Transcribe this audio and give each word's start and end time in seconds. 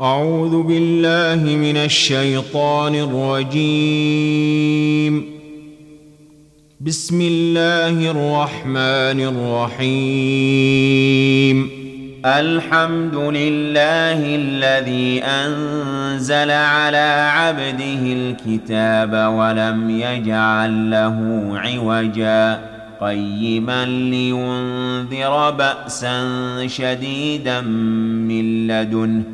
أعوذ 0.00 0.62
بالله 0.62 1.56
من 1.56 1.76
الشيطان 1.76 2.94
الرجيم. 2.94 4.14
بسم 6.80 7.20
الله 7.20 8.10
الرحمن 8.10 9.20
الرحيم. 9.78 11.70
الحمد 12.26 13.14
لله 13.14 14.34
الذي 14.34 15.22
أنزل 15.22 16.50
على 16.50 17.30
عبده 17.30 18.00
الكتاب 18.02 19.32
ولم 19.34 19.90
يجعل 19.90 20.90
له 20.90 21.18
عوجا. 21.54 22.74
قيما 23.00 23.84
لينذر 23.84 25.50
بأسا 25.50 26.66
شديدا 26.66 27.60
من 27.60 28.66
لدنه 28.66 29.33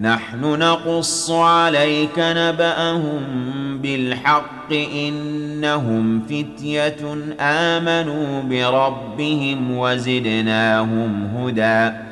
نحن 0.00 0.40
نقص 0.40 1.30
عليك 1.30 2.18
نبأهم 2.18 3.22
بالحق 3.82 4.72
إنهم 4.72 6.22
فتية 6.26 7.16
آمنوا 7.40 8.42
بربهم 8.42 9.76
وزدناهم 9.76 11.30
هدى. 11.36 12.11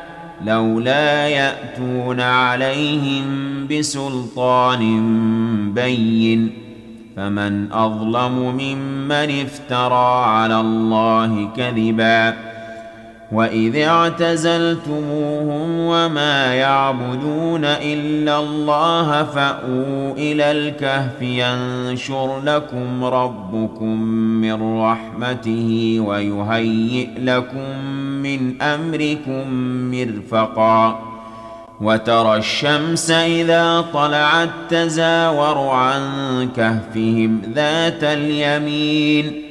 لولا 0.45 1.27
يأتون 1.27 2.21
عليهم 2.21 3.25
بسلطان 3.67 4.83
بين 5.73 6.51
فمن 7.15 7.71
أظلم 7.71 8.55
ممن 8.57 9.41
افترى 9.41 10.23
على 10.25 10.59
الله 10.59 11.49
كذباً 11.55 12.50
وإذ 13.31 13.77
اعتزلتموهم 13.77 15.79
وما 15.79 16.53
يعبدون 16.53 17.65
إلا 17.65 18.39
الله 18.39 19.23
فأووا 19.23 20.13
إلى 20.17 20.51
الكهف 20.51 21.21
ينشر 21.21 22.41
لكم 22.43 23.03
ربكم 23.03 24.01
من 24.41 24.81
رحمته 24.81 25.97
ويهيئ 26.05 27.09
لكم 27.19 27.85
من 28.23 28.61
أمركم 28.61 29.53
مرفقا 29.91 30.99
وترى 31.81 32.37
الشمس 32.37 33.11
إذا 33.11 33.85
طلعت 33.93 34.49
تزاور 34.69 35.69
عن 35.69 36.01
كهفهم 36.55 37.41
ذات 37.55 38.03
اليمين 38.03 39.50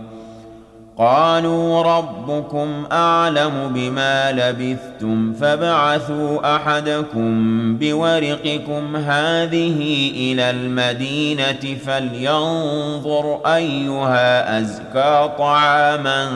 قالوا 1.01 1.81
ربكم 1.81 2.85
أعلم 2.91 3.71
بما 3.73 4.31
لبثتم 4.31 5.33
فابعثوا 5.33 6.55
أحدكم 6.55 7.33
بورقكم 7.77 8.95
هذه 8.95 10.11
إلى 10.15 10.49
المدينة 10.49 11.77
فلينظر 11.85 13.39
أيها 13.45 14.59
أزكى 14.59 15.29
طعاما 15.37 16.29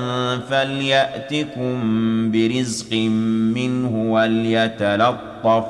فليأتكم 0.49 1.81
برزق 2.31 2.93
منه 3.55 4.11
وليتلطف 4.11 5.65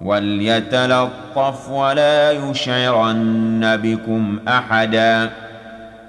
وليتلطف 0.00 1.70
ولا 1.70 2.32
يشعرن 2.32 3.76
بكم 3.82 4.38
أحدا 4.48 5.30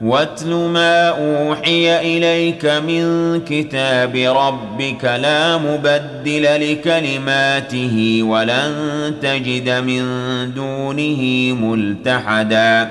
واتل 0.00 0.54
ما 0.54 1.08
أوحي 1.08 2.00
إليك 2.00 2.64
من 2.64 3.40
كتاب 3.40 4.16
ربك 4.16 5.04
لا 5.04 5.58
مبدل 5.58 6.72
لكلماته 6.72 8.20
ولن 8.22 8.74
تجد 9.22 9.70
من 9.70 10.04
دونه 10.54 11.22
ملتحدا. 11.52 12.90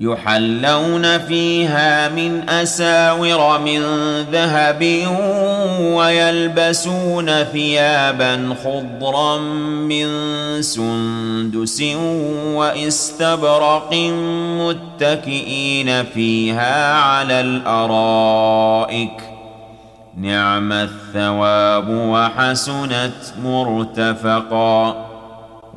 يحلون 0.00 1.18
فيها 1.18 2.08
من 2.08 2.48
أساور 2.48 3.58
من 3.58 3.82
ذهب 4.32 4.82
ويلبسون 5.80 7.44
ثيابا 7.44 8.54
خضرا 8.64 9.38
من 9.88 10.08
سندس 10.62 11.82
وإستبرق 12.54 13.94
متكئين 14.60 16.04
فيها 16.04 16.94
على 16.94 17.40
الأرائك. 17.40 19.20
نعم 20.16 20.72
الثواب 20.72 21.88
وحسنت 21.88 23.12
مرتفقا. 23.44 25.07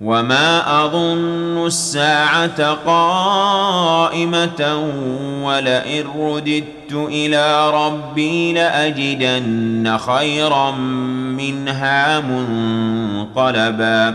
وما 0.00 0.84
اظن 0.84 1.66
الساعة 1.66 2.72
قائمه 2.86 4.60
ولئن 5.42 6.04
رددت 6.18 6.92
إلى 6.92 7.70
ربي 7.70 8.52
لاجدن 8.52 9.98
خيرا 9.98 10.70
منها 11.36 12.20
منقلبا 12.20 14.14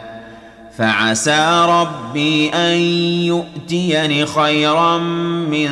فعسى 0.81 1.65
ربي 1.69 2.49
أن 2.49 2.77
يؤتيني 3.25 4.25
خيرا 4.25 4.97
من 4.97 5.69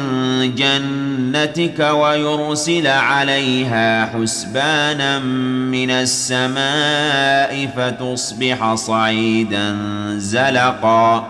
جنتك 0.56 1.80
ويرسل 1.80 2.88
عليها 2.88 4.06
حسبانا 4.06 5.20
من 5.70 5.92
السماء 5.92 7.70
فتصبح 7.76 8.74
صعيدا 8.76 9.78
زلقا 10.18 11.26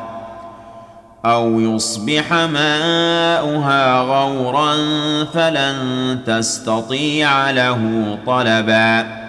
أو 1.25 1.59
يصبح 1.59 2.33
ماؤها 2.33 3.99
غورا 4.01 4.75
فلن 5.33 6.19
تستطيع 6.25 7.51
له 7.51 8.17
طلبا 8.25 9.28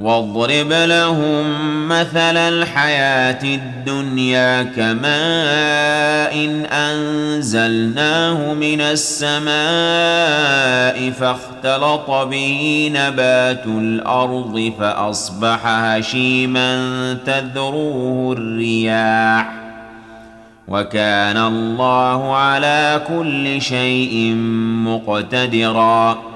واضرب 0.00 0.72
لهم 0.72 1.44
مثل 1.88 2.36
الحياة 2.36 3.42
الدنيا 3.42 4.62
كماء 4.62 5.06
أنزلناه 6.72 8.54
من 8.54 8.80
السماء 8.80 9.50
فاختلط 11.10 12.10
به 12.10 12.90
نبات 12.94 13.66
الأرض 13.66 14.72
فأصبح 14.78 15.66
هشيما 15.66 16.78
تذروه 17.26 18.32
الرياح 18.32 19.52
وكان 20.68 21.36
الله 21.36 22.36
على 22.36 23.02
كل 23.08 23.62
شيء 23.62 24.34
مقتدراً 24.84 26.35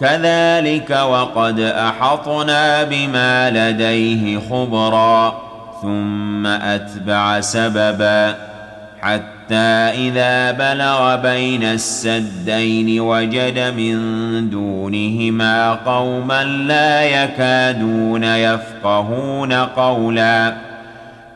كذلك 0.00 0.90
وقد 0.90 1.60
أحطنا 1.60 2.82
بما 2.84 3.50
لديه 3.50 4.38
خبرا 4.50 5.34
ثم 5.82 6.46
أتبع 6.46 7.40
سببا 7.40 8.34
حتى 9.00 9.54
إذا 9.54 10.50
بلغ 10.52 11.16
بين 11.16 11.64
السدين 11.64 13.00
وجد 13.00 13.58
من 13.58 14.50
دونهما 14.50 15.74
قوما 15.74 16.44
لا 16.44 17.02
يكادون 17.02 18.24
يفقهون 18.24 19.52
قولا 19.52 20.54